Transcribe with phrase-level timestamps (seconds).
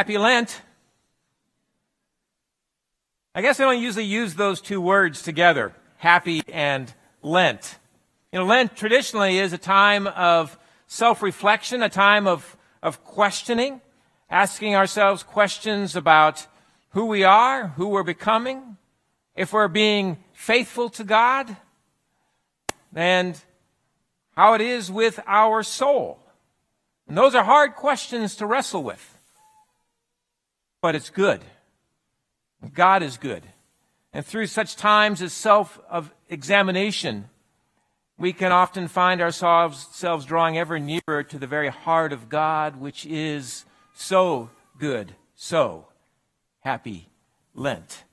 [0.00, 0.62] Happy Lent.
[3.34, 6.90] I guess I don't usually use those two words together, happy and
[7.20, 7.78] Lent.
[8.32, 13.82] You know, Lent traditionally is a time of self-reflection, a time of, of questioning,
[14.30, 16.46] asking ourselves questions about
[16.92, 18.78] who we are, who we're becoming,
[19.36, 21.58] if we're being faithful to God,
[22.94, 23.38] and
[24.34, 26.20] how it is with our soul.
[27.06, 29.18] And those are hard questions to wrestle with
[30.80, 31.42] but it's good.
[32.74, 33.44] God is good.
[34.12, 37.28] And through such times as self of examination,
[38.18, 43.06] we can often find ourselves, drawing ever nearer to the very heart of God, which
[43.06, 45.86] is so good, so
[46.60, 47.08] happy
[47.54, 48.04] Lent.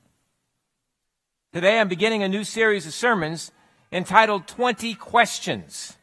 [1.52, 3.52] Today I'm beginning a new series of sermons
[3.92, 5.98] entitled 20 Questions.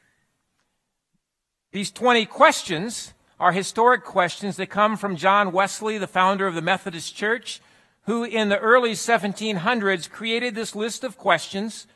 [1.73, 6.63] These 20 questions are historic questions that come from John Wesley, the founder of the
[6.63, 7.61] Methodist Church,
[8.03, 11.87] who in the early 1700s created this list of questions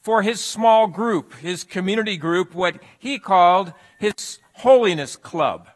[0.00, 5.68] for his small group, his community group, what he called his Holiness Club.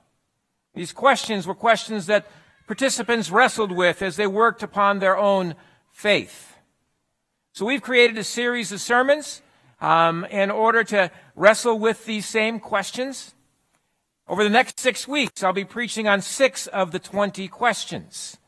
[0.74, 2.26] These questions were questions that
[2.66, 5.54] participants wrestled with as they worked upon their own
[5.90, 6.56] faith.
[7.52, 9.42] So we've created a series of sermons
[9.80, 13.34] um, in order to wrestle with these same questions.
[14.32, 18.38] Over the next six weeks, I'll be preaching on six of the 20 questions.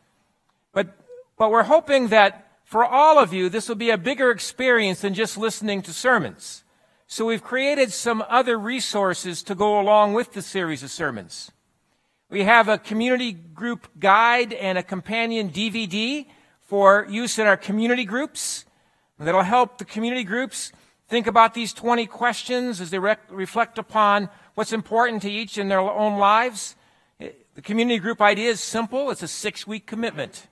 [0.72, 0.96] But,
[1.36, 5.12] but we're hoping that for all of you, this will be a bigger experience than
[5.12, 6.64] just listening to sermons.
[7.06, 11.52] So we've created some other resources to go along with the series of sermons.
[12.30, 16.24] We have a community group guide and a companion DVD
[16.62, 18.64] for use in our community groups
[19.18, 20.72] that'll help the community groups
[21.08, 25.68] think about these 20 questions as they re- reflect upon what's important to each in
[25.68, 26.76] their own lives.
[27.20, 29.10] Eh, the community group idea is simple.
[29.10, 30.46] It's a six week commitment.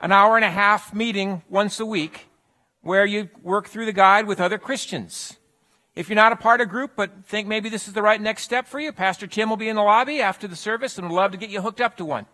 [0.00, 2.26] An hour and a half meeting once a week
[2.82, 5.36] where you work through the guide with other Christians.
[5.94, 8.20] If you're not a part of a group, but think maybe this is the right
[8.20, 11.08] next step for you, Pastor Tim will be in the lobby after the service and
[11.08, 12.26] would love to get you hooked up to one.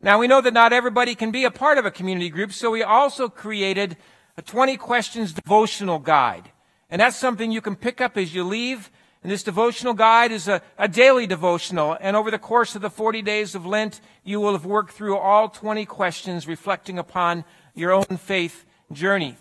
[0.00, 2.70] Now we know that not everybody can be a part of a community group, so
[2.70, 3.96] we also created
[4.36, 6.50] a 20 questions devotional guide.
[6.90, 8.90] And that's something you can pick up as you leave
[9.26, 11.96] and this devotional guide is a, a, daily devotional.
[12.00, 15.16] And over the course of the 40 days of Lent, you will have worked through
[15.16, 19.34] all 20 questions reflecting upon your own faith journey.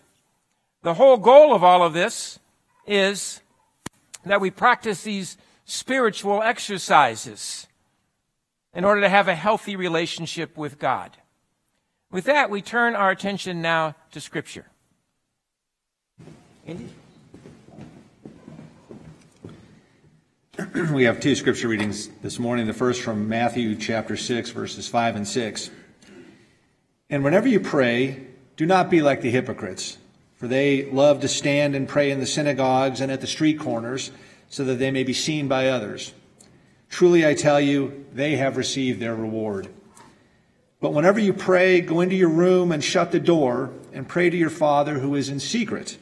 [0.81, 2.39] The whole goal of all of this
[2.87, 3.41] is
[4.25, 7.67] that we practice these spiritual exercises
[8.73, 11.15] in order to have a healthy relationship with God.
[12.09, 14.65] With that, we turn our attention now to Scripture.
[16.67, 16.89] Andy?
[20.91, 22.65] we have two scripture readings this morning.
[22.65, 25.69] The first from Matthew chapter 6, verses 5 and 6.
[27.11, 28.25] And whenever you pray,
[28.57, 29.99] do not be like the hypocrites,
[30.37, 34.09] for they love to stand and pray in the synagogues and at the street corners,
[34.49, 36.13] so that they may be seen by others.
[36.89, 39.67] Truly, I tell you, they have received their reward.
[40.81, 44.37] But whenever you pray, go into your room and shut the door, and pray to
[44.37, 45.99] your Father who is in secret,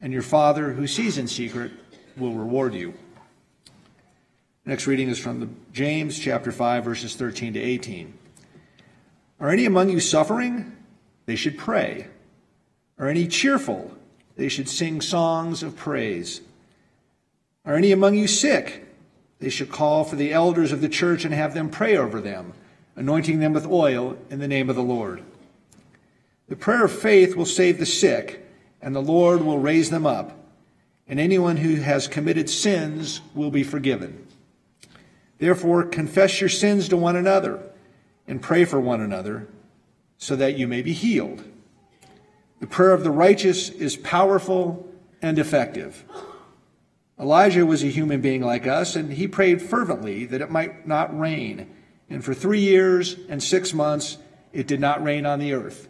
[0.00, 1.72] and your Father who sees in secret
[2.16, 2.94] will reward you.
[4.64, 8.14] Next reading is from the James chapter 5 verses 13 to 18.
[9.40, 10.76] Are any among you suffering?
[11.26, 12.08] They should pray.
[12.98, 13.96] Are any cheerful?
[14.36, 16.42] They should sing songs of praise.
[17.64, 18.86] Are any among you sick?
[19.38, 22.52] They should call for the elders of the church and have them pray over them,
[22.96, 25.22] anointing them with oil in the name of the Lord.
[26.48, 28.46] The prayer of faith will save the sick,
[28.82, 30.36] and the Lord will raise them up,
[31.06, 34.26] and anyone who has committed sins will be forgiven.
[35.38, 37.60] Therefore, confess your sins to one another
[38.26, 39.48] and pray for one another
[40.18, 41.42] so that you may be healed.
[42.60, 44.86] The prayer of the righteous is powerful
[45.22, 46.04] and effective.
[47.18, 51.18] Elijah was a human being like us, and he prayed fervently that it might not
[51.18, 51.70] rain.
[52.08, 54.18] And for three years and six months,
[54.52, 55.88] it did not rain on the earth.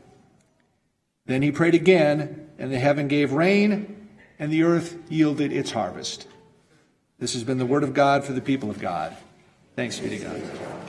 [1.27, 4.09] Then he prayed again, and the heaven gave rain,
[4.39, 6.29] and the earth yielded its harvest.
[7.19, 9.17] This has been the word of God for the people of God.
[9.75, 10.80] Thanks be to God.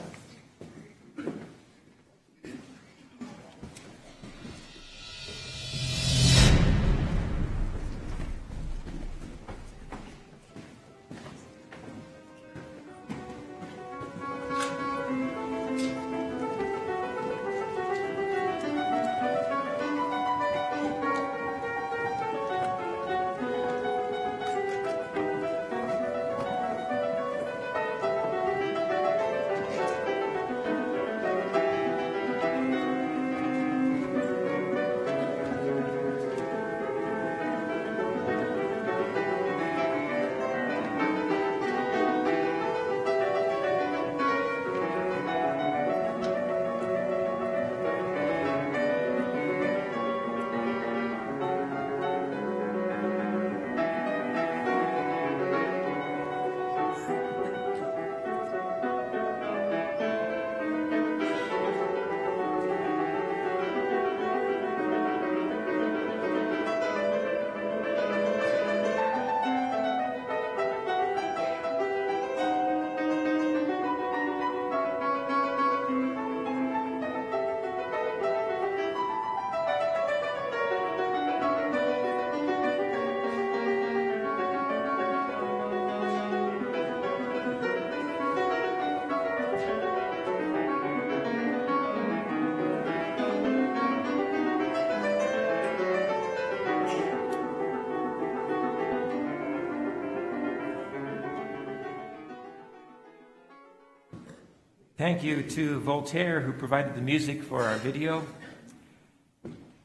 [105.02, 108.24] Thank you to Voltaire, who provided the music for our video.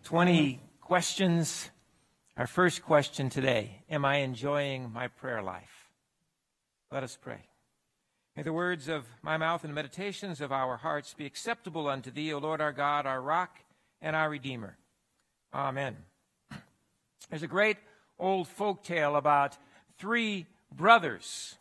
[0.04, 1.72] 20 questions.
[2.38, 5.90] Our first question today Am I enjoying my prayer life?
[6.92, 7.40] Let us pray.
[8.36, 12.12] May the words of my mouth and the meditations of our hearts be acceptable unto
[12.12, 13.58] thee, O Lord our God, our rock
[14.04, 14.78] and our Redeemer.
[15.52, 15.98] Amen.
[17.32, 17.78] There's a great
[18.20, 19.58] old folk tale about
[19.98, 21.56] three brothers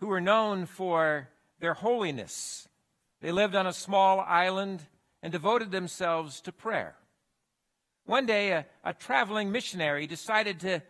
[0.00, 1.28] who were known for
[1.60, 2.66] their holiness
[3.26, 4.80] they lived on a small island
[5.20, 6.94] and devoted themselves to prayer.
[8.04, 10.80] One day, a, a, traveling missionary decided to,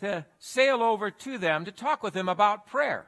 [0.00, 3.06] to sail over to them to talk with them about prayer.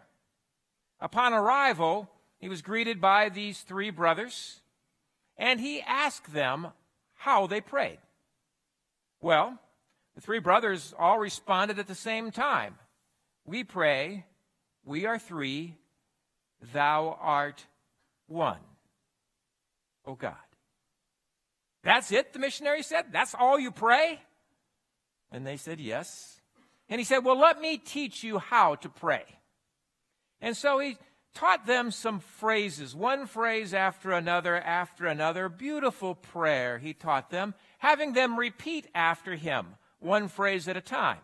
[1.01, 4.63] Upon arrival, he was greeted by these three brothers,
[5.37, 6.69] and he asked them
[7.13, 7.99] how they prayed.
[9.21, 9.59] Well,
[10.15, 12.77] the three brothers all responded at the same time
[13.45, 14.25] We pray,
[14.83, 15.77] we are three,
[16.73, 17.67] thou art
[18.29, 18.61] one.
[20.09, 20.35] Oh God.
[21.85, 23.13] That's it, the missionary said?
[23.13, 24.21] That's all you pray?
[25.31, 26.41] And they said, Yes.
[26.89, 29.25] And he said, Well, let me teach you how to pray.
[30.41, 30.97] And so he
[31.35, 35.51] taught them some phrases, one phrase after another, after another.
[35.51, 39.67] Beautiful prayer he taught them, having them repeat after him,
[40.01, 41.21] one phrase at a time,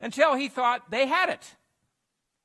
[0.00, 1.56] until he thought they had it.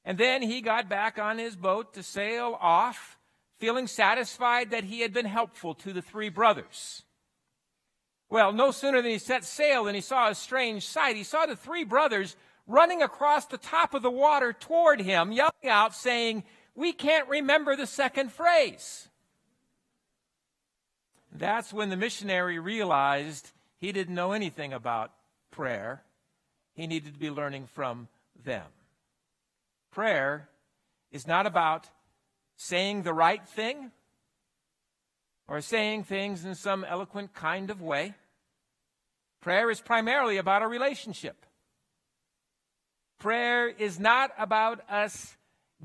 [0.04, 3.15] And then he got back on his boat to sail off
[3.60, 7.04] feeling satisfied that he had been helpful to the three brothers.
[8.30, 11.16] Well, no sooner than he set sail than he saw a strange sight.
[11.16, 12.36] He saw the three brothers
[12.68, 16.44] running across the top of the water toward him, yelling out, saying,
[16.76, 19.08] We can't remember the second phrase.
[21.32, 25.12] That's when the missionary realized he didn't know anything about
[25.52, 26.02] prayer.
[26.74, 28.08] He needed to be learning from
[28.44, 28.66] them.
[29.92, 30.50] Prayer
[31.12, 31.90] is not about
[32.58, 33.92] saying the right thing
[35.48, 38.16] or saying things in some eloquent kind of way.
[39.42, 41.46] Prayer is primarily about a relationship.
[43.20, 45.36] Prayer is not about us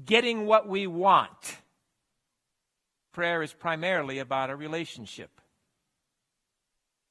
[0.05, 1.59] getting what we want.
[3.13, 5.31] Prayer is primarily about a relationship.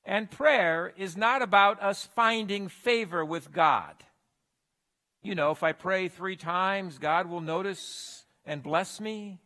[0.06, 3.96] And prayer is not about us finding favor with God.
[5.22, 9.40] You know, if I pray three times, God will notice and bless me.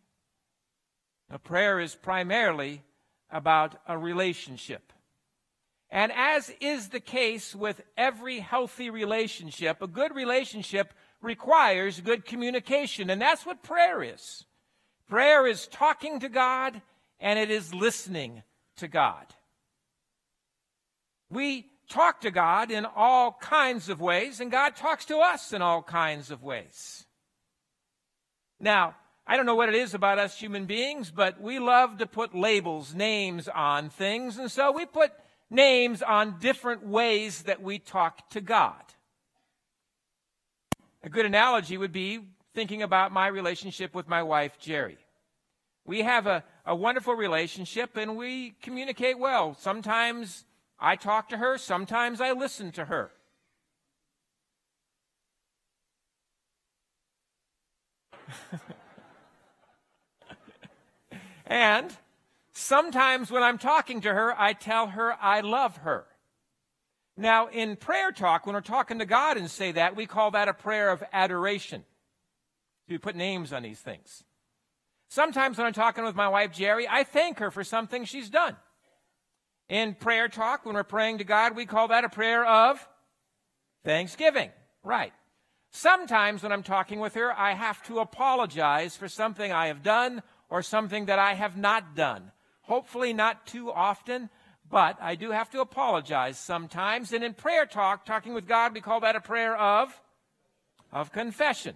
[1.33, 2.83] A prayer is primarily
[3.31, 4.93] about a relationship.
[5.89, 13.09] And as is the case with every healthy relationship, a good relationship requires good communication.
[13.09, 14.45] And that's what prayer is.
[15.09, 16.79] Prayer is talking to God
[17.19, 18.43] and it is listening
[18.77, 19.25] to God.
[21.31, 25.63] We talk to God in all kinds of ways, and God talks to us in
[25.63, 27.05] all kinds of ways.
[28.59, 32.05] Now, I don't know what it is about us human beings, but we love to
[32.05, 35.13] put labels, names on things, and so we put
[35.49, 38.81] names on different ways that we talk to God.
[41.03, 42.19] A good analogy would be
[42.53, 44.97] thinking about my relationship with my wife, Jerry.
[45.85, 49.55] We have a, a wonderful relationship and we communicate well.
[49.59, 50.45] Sometimes
[50.79, 53.11] I talk to her, sometimes I listen to her.
[61.45, 61.95] And
[62.53, 66.05] sometimes when I'm talking to her, I tell her I love her.
[67.15, 70.47] Now, in prayer talk, when we're talking to God and say that, we call that
[70.47, 71.83] a prayer of adoration.
[72.87, 74.23] We put names on these things.
[75.09, 78.55] Sometimes when I'm talking with my wife, Jerry, I thank her for something she's done.
[79.69, 82.87] In prayer talk, when we're praying to God, we call that a prayer of
[83.83, 84.49] thanksgiving.
[84.83, 85.13] Right.
[85.71, 90.21] Sometimes when I'm talking with her, I have to apologize for something I have done
[90.53, 92.31] or something that I have not done.
[92.61, 94.29] Hopefully, not too often,
[94.69, 97.11] but I do have to apologize sometimes.
[97.11, 99.99] And in prayer talk, talking with God, we call that a prayer of,
[100.91, 101.75] of confession.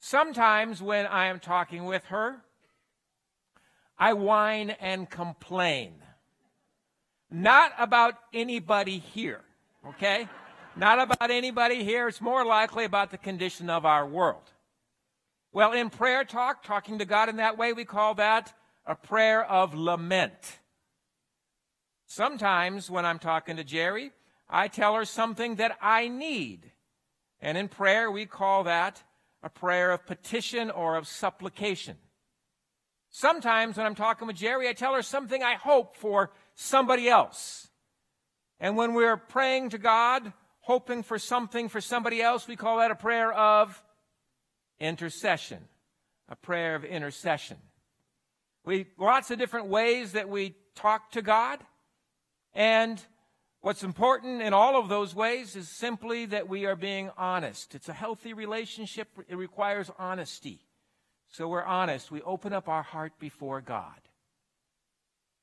[0.00, 2.42] Sometimes when I am talking with her,
[3.98, 5.94] I whine and complain.
[7.30, 9.40] Not about anybody here,
[9.88, 10.28] okay?
[10.76, 12.08] Not about anybody here.
[12.08, 14.51] It's more likely about the condition of our world.
[15.54, 18.54] Well, in prayer talk, talking to God in that way, we call that
[18.86, 20.58] a prayer of lament.
[22.06, 24.12] Sometimes when I'm talking to Jerry,
[24.48, 26.72] I tell her something that I need.
[27.40, 29.02] And in prayer, we call that
[29.42, 31.96] a prayer of petition or of supplication.
[33.10, 37.68] Sometimes when I'm talking with Jerry, I tell her something I hope for somebody else.
[38.58, 42.90] And when we're praying to God, hoping for something for somebody else, we call that
[42.90, 43.82] a prayer of
[44.82, 45.58] intercession,
[46.28, 47.56] a prayer of intercession.
[48.64, 51.60] We, lots of different ways that we talk to God.
[52.52, 53.02] And
[53.60, 57.74] what's important in all of those ways is simply that we are being honest.
[57.74, 59.08] It's a healthy relationship.
[59.28, 60.60] It requires honesty.
[61.28, 62.10] So we're honest.
[62.10, 64.00] We open up our heart before God.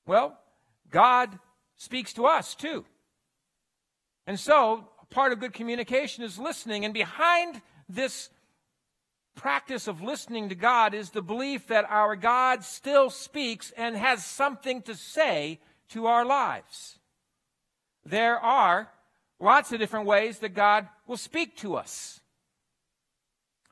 [0.06, 0.38] Well,
[0.92, 1.40] God
[1.78, 2.86] speaks to us too.
[4.28, 6.86] And so, part of good communication is listening.
[6.86, 8.30] And behind this
[9.36, 14.26] practice of listening to God is the belief that our God still speaks and has
[14.26, 15.60] something to say
[15.90, 17.00] to our lives.
[18.06, 18.90] There are
[19.40, 22.20] lots of different ways that God will speak to us.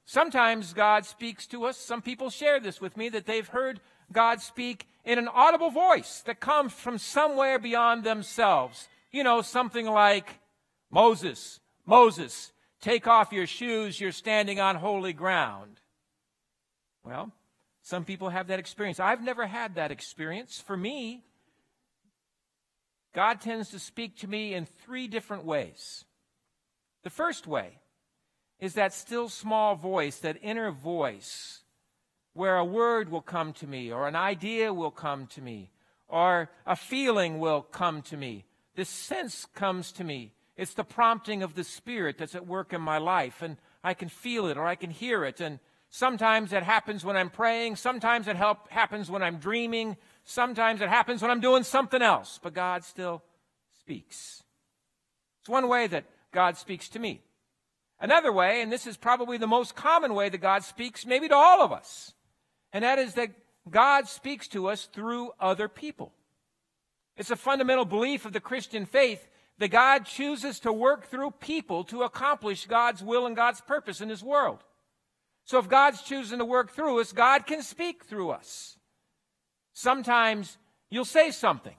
[0.05, 1.77] Sometimes God speaks to us.
[1.77, 6.21] Some people share this with me that they've heard God speak in an audible voice
[6.25, 8.87] that comes from somewhere beyond themselves.
[9.11, 10.39] You know, something like,
[10.89, 15.79] Moses, Moses, take off your shoes, you're standing on holy ground.
[17.03, 17.31] Well,
[17.81, 18.99] some people have that experience.
[18.99, 20.59] I've never had that experience.
[20.59, 21.23] For me,
[23.13, 26.05] God tends to speak to me in three different ways.
[27.03, 27.79] The first way
[28.59, 31.63] is that still small voice, that inner voice,
[32.33, 35.71] where a word will come to me, or an idea will come to me,
[36.07, 38.45] or a feeling will come to me.
[38.75, 40.33] This sense comes to me.
[40.57, 44.09] It's the prompting of the Spirit that's at work in my life, and I can
[44.09, 45.39] feel it or I can hear it.
[45.39, 45.59] And
[45.89, 50.89] sometimes it happens when I'm praying, sometimes it help, happens when I'm dreaming, sometimes it
[50.89, 53.21] happens when I'm doing something else, but God still
[53.79, 54.43] speaks.
[55.41, 57.21] It's one way that God speaks to me.
[57.99, 61.35] Another way, and this is probably the most common way that God speaks, maybe to
[61.35, 62.13] all of us,
[62.73, 63.29] and that is that
[63.69, 66.13] God speaks to us through other people.
[67.15, 69.27] It's a fundamental belief of the Christian faith
[69.59, 74.09] that God chooses to work through people to accomplish God's will and God's purpose in
[74.09, 74.63] His world.
[75.45, 78.77] So if God's choosing to work through us, God can speak through us.
[79.73, 80.57] Sometimes
[80.89, 81.75] you'll say something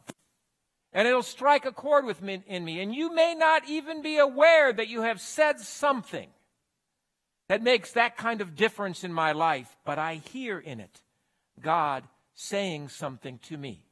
[0.93, 4.19] and it'll strike a chord with me, in me, and you may not even be
[4.19, 6.29] aware that you have said something
[7.49, 11.03] that makes that kind of difference in my life, but I hear in it
[11.61, 12.05] God
[12.35, 13.85] saying something to me,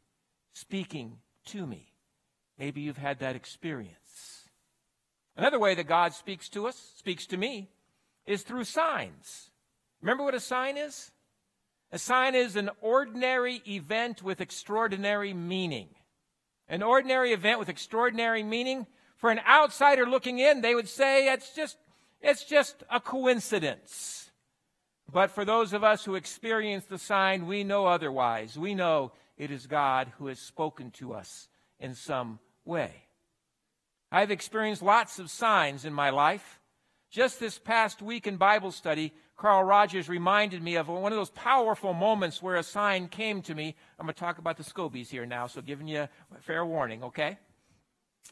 [0.55, 1.93] speaking to me.
[2.59, 4.49] Maybe you've had that experience.
[5.37, 7.69] Another way that God speaks to us, speaks to me,
[8.27, 9.51] is through signs.
[10.01, 11.13] Remember what a sign is?
[11.93, 15.89] A sign is an ordinary event with extraordinary meaning.
[16.69, 18.87] An ordinary event with extraordinary meaning.
[19.17, 21.77] For an outsider looking in, they would say it's just,
[22.21, 24.31] it's just a coincidence.
[25.13, 28.59] But for those of us who experience the sign, we know otherwise.
[28.59, 31.49] We know it is God who has spoken to us
[31.79, 32.93] in some way.
[34.11, 36.61] I've experienced lots of signs in my life.
[37.11, 41.31] Just this past week in Bible study, Carl Rogers reminded me of one of those
[41.31, 43.75] powerful moments where a sign came to me.
[43.99, 47.05] I'm going to talk about the Scobies here now, so giving you a fair warning,
[47.05, 47.39] okay?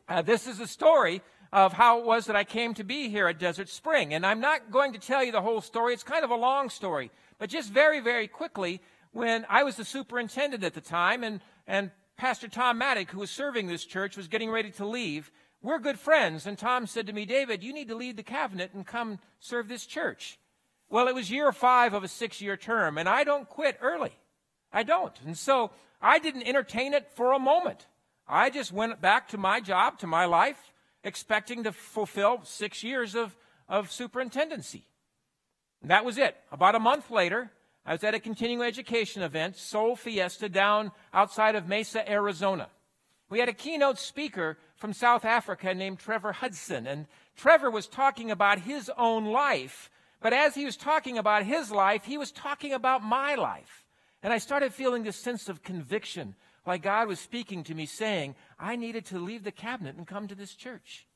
[0.08, 1.22] Uh, this is a story
[1.52, 4.12] of how it was that I came to be here at Desert Spring.
[4.12, 5.94] And I'm not going to tell you the whole story.
[5.94, 7.10] It's kind of a long story.
[7.38, 8.80] But just very, very quickly,
[9.12, 13.30] when I was the superintendent at the time and, and Pastor Tom Maddock, who was
[13.30, 15.30] serving this church, was getting ready to leave.
[15.62, 16.46] We're good friends.
[16.46, 19.68] And Tom said to me, David, you need to leave the cabinet and come serve
[19.68, 20.38] this church.
[20.88, 24.12] Well, it was year five of a six year term, and I don't quit early.
[24.72, 25.14] I don't.
[25.24, 27.86] And so I didn't entertain it for a moment.
[28.28, 33.14] I just went back to my job, to my life, expecting to fulfill six years
[33.14, 33.36] of,
[33.68, 34.86] of superintendency.
[35.82, 36.36] And that was it.
[36.50, 37.50] About a month later,
[37.86, 42.68] I was at a continuing education event, Soul Fiesta, down outside of Mesa, Arizona.
[43.28, 48.30] We had a keynote speaker from South Africa named Trevor Hudson, and Trevor was talking
[48.30, 49.90] about his own life.
[50.20, 53.84] But as he was talking about his life, he was talking about my life.
[54.22, 56.34] And I started feeling this sense of conviction,
[56.66, 60.28] like God was speaking to me, saying, I needed to leave the cabinet and come
[60.28, 61.06] to this church.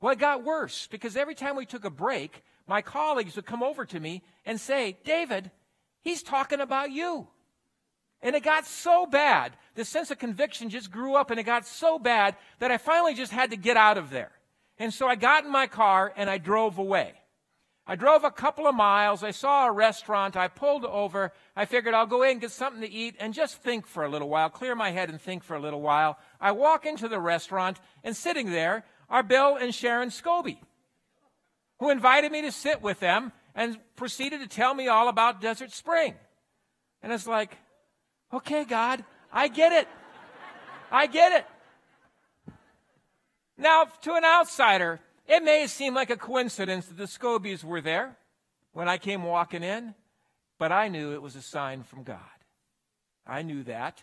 [0.00, 3.62] Well, it got worse because every time we took a break, my colleagues would come
[3.62, 5.50] over to me and say, David,
[6.02, 7.26] he's talking about you.
[8.20, 11.66] And it got so bad, the sense of conviction just grew up and it got
[11.66, 14.32] so bad that I finally just had to get out of there.
[14.78, 17.14] And so I got in my car and I drove away.
[17.86, 19.22] I drove a couple of miles.
[19.22, 20.36] I saw a restaurant.
[20.36, 21.32] I pulled over.
[21.56, 24.10] I figured I'll go in and get something to eat and just think for a
[24.10, 26.18] little while, clear my head and think for a little while.
[26.38, 30.58] I walk into the restaurant and sitting there are Bill and Sharon Scobie
[31.80, 35.72] who invited me to sit with them and proceeded to tell me all about Desert
[35.72, 36.14] Spring.
[37.02, 37.56] And it's like,
[38.32, 39.88] okay, God, I get it.
[40.90, 41.46] I get it.
[43.56, 48.16] Now, to an outsider, it may seem like a coincidence that the Scobies were there
[48.72, 49.94] when I came walking in,
[50.58, 52.20] but I knew it was a sign from God.
[53.26, 54.02] I knew that.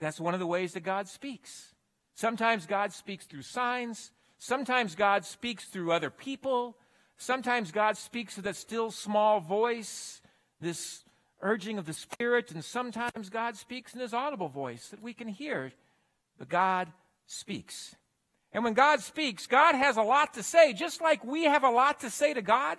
[0.00, 1.74] That's one of the ways that God speaks.
[2.14, 4.10] Sometimes God speaks through signs.
[4.38, 6.76] Sometimes God speaks through other people.
[7.16, 10.20] Sometimes God speaks with that still small voice,
[10.60, 11.04] this
[11.40, 12.50] urging of the Spirit.
[12.50, 15.72] And sometimes God speaks in his audible voice that we can hear.
[16.38, 16.92] But God
[17.26, 17.96] speaks.
[18.52, 21.70] And when God speaks, God has a lot to say, just like we have a
[21.70, 22.78] lot to say to God.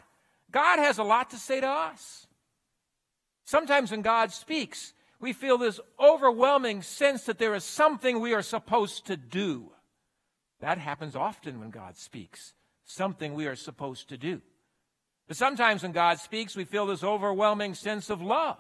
[0.52, 2.28] God has a lot to say to us.
[3.44, 8.42] Sometimes when God speaks, we feel this overwhelming sense that there is something we are
[8.42, 9.72] supposed to do.
[10.60, 12.54] That happens often when God speaks,
[12.88, 14.42] something we are supposed to do.
[15.28, 18.58] But sometimes when God speaks, we feel this overwhelming sense of love.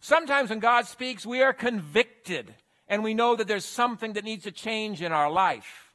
[0.00, 2.54] Sometimes when God speaks, we are convicted
[2.88, 5.94] and we know that there's something that needs to change in our life.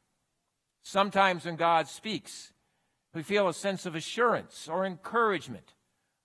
[0.81, 2.53] Sometimes when God speaks,
[3.13, 5.73] we feel a sense of assurance or encouragement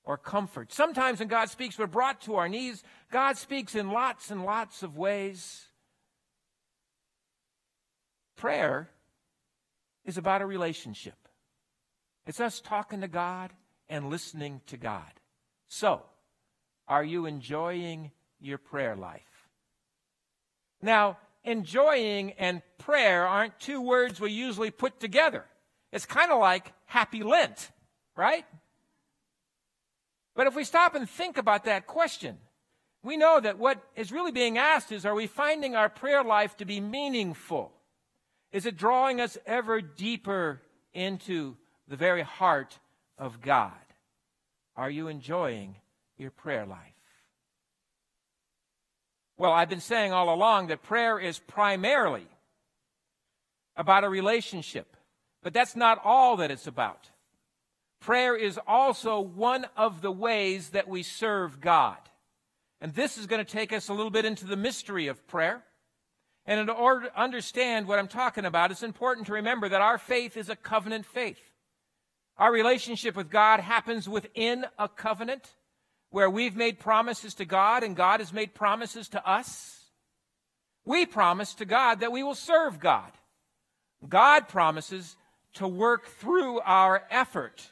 [0.04, 0.72] or comfort.
[0.72, 2.84] Sometimes when God speaks, we're brought to our knees.
[3.10, 5.66] God speaks in lots and lots of ways.
[8.36, 8.90] Prayer
[10.04, 11.28] is about a relationship.
[12.26, 13.52] It's us talking to God
[13.88, 15.12] and listening to God.
[15.68, 16.02] So,
[16.88, 18.10] are you enjoying
[18.40, 19.48] your prayer life?
[20.80, 25.44] Now, enjoying and prayer aren't two words we usually put together.
[25.92, 27.70] It's kind of like happy Lent,
[28.16, 28.44] right?
[30.34, 32.38] But if we stop and think about that question,
[33.02, 36.56] we know that what is really being asked is are we finding our prayer life
[36.58, 37.72] to be meaningful?
[38.52, 40.60] Is it drawing us ever deeper
[40.92, 41.56] into
[41.88, 42.78] the very heart
[43.18, 43.72] of God?
[44.76, 45.76] Are you enjoying
[46.18, 46.78] your prayer life?
[49.38, 52.26] Well, I've been saying all along that prayer is primarily
[53.74, 54.96] about a relationship,
[55.42, 57.10] but that's not all that it's about.
[58.00, 61.96] Prayer is also one of the ways that we serve God.
[62.80, 65.62] And this is going to take us a little bit into the mystery of prayer.
[66.46, 69.98] And in order to understand what I'm talking about, it's important to remember that our
[69.98, 71.38] faith is a covenant faith.
[72.36, 75.50] Our relationship with God happens within a covenant
[76.10, 79.78] where we've made promises to God and God has made promises to us.
[80.84, 83.12] We promise to God that we will serve God.
[84.08, 85.16] God promises
[85.54, 87.70] to work through our effort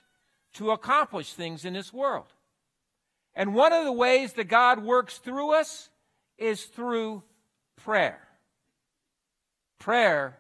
[0.55, 2.27] to accomplish things in this world.
[3.35, 5.89] And one of the ways that God works through us
[6.39, 7.23] is through
[7.77, 8.21] prayer.
[9.81, 10.39] Prayer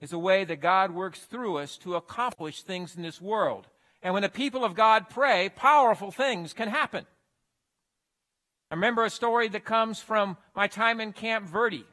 [0.00, 3.68] is a way that God works through us to accomplish things in this world.
[4.02, 7.06] And when the people of God pray, powerful things can happen.
[8.70, 11.84] I remember a story that comes from my time in Camp Verde.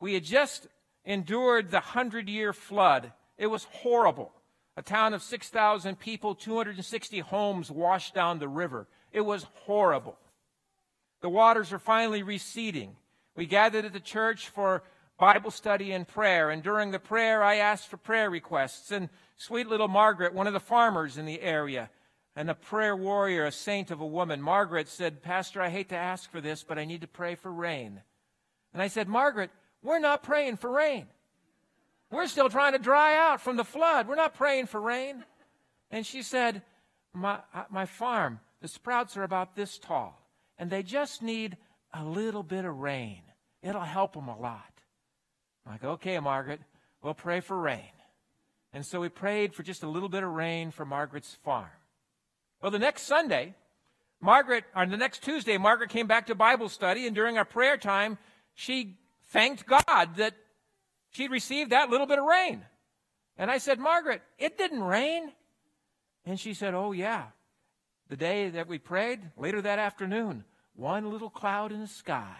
[0.00, 0.66] We had just
[1.04, 3.12] endured the hundred year flood.
[3.36, 4.32] It was horrible.
[4.78, 8.86] A town of 6,000 people, 260 homes washed down the river.
[9.12, 10.16] It was horrible.
[11.20, 12.96] The waters are finally receding.
[13.36, 14.82] We gathered at the church for
[15.18, 18.90] Bible study and prayer, and during the prayer, I asked for prayer requests.
[18.90, 21.90] And sweet little Margaret, one of the farmers in the area,
[22.34, 25.96] and a prayer warrior, a saint of a woman, Margaret said, Pastor, I hate to
[25.96, 28.02] ask for this, but I need to pray for rain.
[28.74, 29.50] And I said, Margaret,
[29.82, 31.06] we're not praying for rain.
[32.10, 34.06] We're still trying to dry out from the flood.
[34.06, 35.24] We're not praying for rain.
[35.90, 36.62] And she said,
[37.14, 40.20] my, uh, my farm, the sprouts are about this tall,
[40.58, 41.56] and they just need
[41.94, 43.22] a little bit of rain.
[43.62, 44.75] It'll help them a lot.
[45.66, 46.60] I'm like, okay, Margaret,
[47.02, 47.90] we'll pray for rain.
[48.72, 51.70] And so we prayed for just a little bit of rain for Margaret's farm.
[52.62, 53.54] Well, the next Sunday,
[54.20, 57.76] Margaret, or the next Tuesday, Margaret came back to Bible study, and during our prayer
[57.76, 58.18] time,
[58.54, 58.96] she
[59.28, 60.34] thanked God that
[61.10, 62.62] she'd received that little bit of rain.
[63.36, 65.32] And I said, Margaret, it didn't rain.
[66.24, 67.26] And she said, Oh, yeah.
[68.08, 72.36] The day that we prayed, later that afternoon, one little cloud in the sky.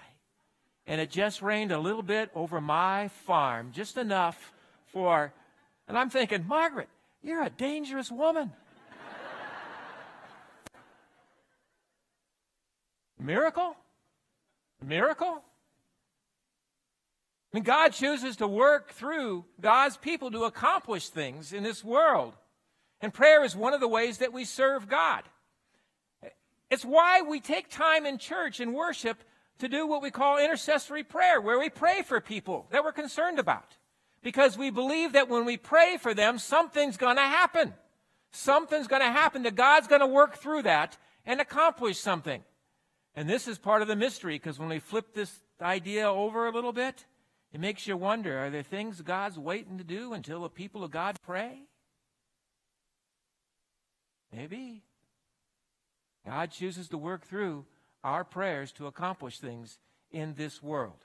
[0.87, 4.53] And it just rained a little bit over my farm, just enough
[4.87, 5.33] for.
[5.89, 6.89] And I'm thinking, Margaret,
[7.23, 8.53] you're a dangerous woman.
[13.19, 13.77] Miracle?
[14.85, 15.43] Miracle?
[17.53, 22.35] I mean, God chooses to work through God's people to accomplish things in this world.
[23.01, 25.23] And prayer is one of the ways that we serve God.
[26.71, 29.19] It's why we take time in church and worship
[29.59, 33.39] to do what we call intercessory prayer, where we pray for people that we're concerned
[33.39, 33.77] about.
[34.23, 37.75] Because we believe that when we pray for them, something's going to happen.
[38.33, 42.43] Something's going to happen, that God's going to work through that and accomplish something.
[43.15, 46.53] And this is part of the mystery because when we flip this idea over a
[46.53, 47.07] little bit,
[47.53, 50.91] it makes you wonder are there things God's waiting to do until the people of
[50.91, 51.63] God pray?
[54.31, 54.83] Maybe.
[56.27, 57.65] God chooses to work through
[58.07, 59.79] our prayers to accomplish things
[60.13, 61.05] in this world.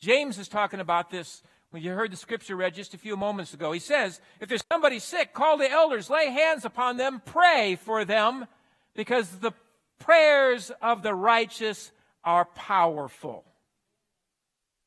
[0.00, 3.54] James is talking about this when you heard the scripture read just a few moments
[3.54, 3.72] ago.
[3.72, 8.04] He says, If there's somebody sick, call the elders, lay hands upon them, pray for
[8.04, 8.46] them,
[8.94, 9.52] because the
[9.98, 11.90] prayers of the righteous
[12.22, 13.44] are powerful.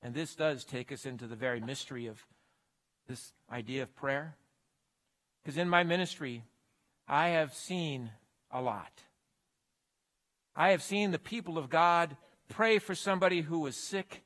[0.03, 2.23] And this does take us into the very mystery of
[3.07, 4.35] this idea of prayer.
[5.41, 6.43] Because in my ministry,
[7.07, 8.11] I have seen
[8.51, 8.91] a lot.
[10.55, 12.15] I have seen the people of God
[12.49, 14.23] pray for somebody who was sick,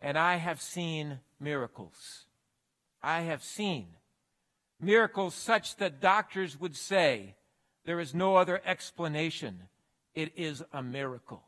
[0.00, 2.26] and I have seen miracles.
[3.02, 3.88] I have seen
[4.80, 7.36] miracles such that doctors would say
[7.84, 9.62] there is no other explanation.
[10.14, 11.44] It is a miracle.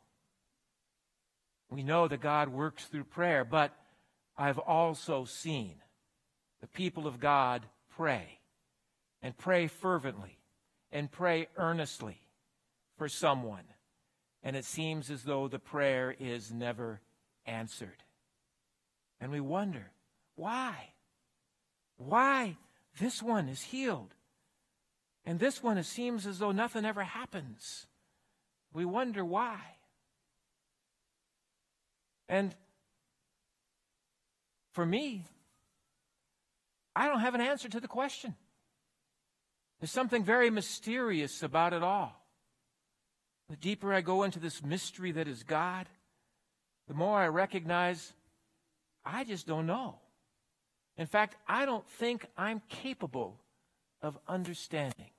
[1.69, 3.75] We know that God works through prayer, but
[4.35, 5.75] I've also seen
[6.61, 8.39] the people of God pray
[9.21, 10.39] and pray fervently
[10.91, 12.21] and pray earnestly
[12.97, 13.65] for someone.
[14.43, 17.01] And it seems as though the prayer is never
[17.45, 18.03] answered.
[19.19, 19.91] And we wonder,
[20.35, 20.93] why?
[21.97, 22.57] Why
[22.99, 24.15] this one is healed?
[25.25, 27.87] And this one, it seems as though nothing ever happens.
[28.73, 29.59] We wonder why.
[32.27, 32.55] And
[34.71, 35.25] for me,
[36.95, 38.35] I don't have an answer to the question.
[39.79, 42.18] There's something very mysterious about it all.
[43.49, 45.87] The deeper I go into this mystery that is God,
[46.87, 48.13] the more I recognize
[49.03, 49.95] I just don't know.
[50.97, 53.39] In fact, I don't think I'm capable
[54.01, 55.11] of understanding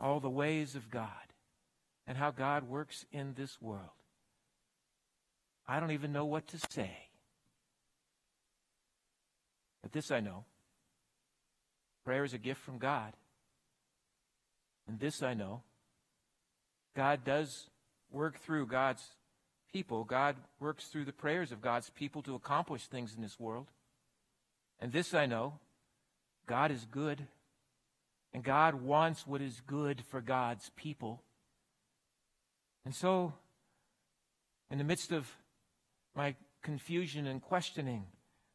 [0.00, 1.08] all the ways of God
[2.06, 3.80] and how God works in this world.
[5.66, 7.08] I don't even know what to say.
[9.82, 10.44] But this I know
[12.04, 13.14] prayer is a gift from God.
[14.86, 15.62] And this I know
[16.94, 17.68] God does
[18.10, 19.02] work through God's
[19.72, 20.04] people.
[20.04, 23.68] God works through the prayers of God's people to accomplish things in this world.
[24.80, 25.54] And this I know
[26.46, 27.26] God is good.
[28.34, 31.22] And God wants what is good for God's people.
[32.84, 33.34] And so,
[34.70, 35.30] in the midst of
[36.16, 38.06] my confusion and questioning,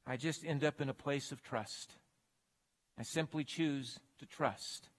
[0.06, 1.91] I just end up in a place of trust.
[2.97, 4.89] I simply choose to trust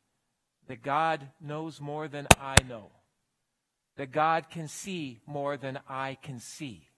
[0.69, 2.91] that God knows more than I know,
[3.99, 6.89] that God can see more than I can see,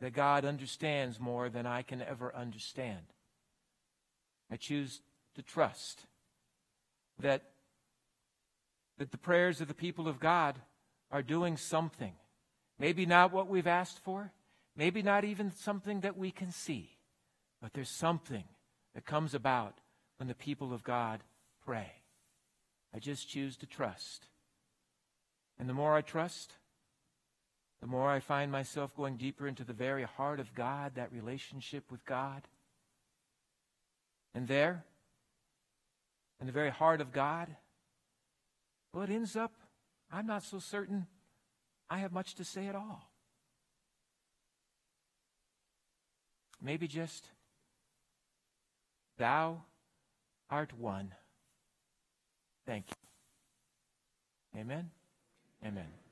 [0.00, 3.12] that God understands more than I can ever understand.
[4.48, 5.00] I choose
[5.34, 6.06] to trust
[7.18, 7.42] that,
[8.98, 10.54] that the prayers of the people of God
[11.10, 12.12] are doing something.
[12.78, 14.30] Maybe not what we've asked for,
[14.76, 16.90] Maybe not even something that we can see,
[17.62, 18.44] but there's something
[18.94, 19.80] that comes about
[20.18, 21.20] when the people of God
[21.64, 21.90] pray.
[22.94, 24.26] I just choose to trust.
[25.58, 26.52] And the more I trust,
[27.80, 31.90] the more I find myself going deeper into the very heart of God, that relationship
[31.90, 32.42] with God.
[34.34, 34.84] And there,
[36.40, 37.48] in the very heart of God,
[38.92, 39.52] well, it ends up,
[40.10, 41.06] I'm not so certain
[41.88, 43.10] I have much to say at all.
[46.60, 47.26] Maybe just,
[49.18, 49.62] Thou
[50.50, 51.14] art one.
[52.66, 54.60] Thank you.
[54.60, 54.90] Amen.
[55.64, 56.05] Amen.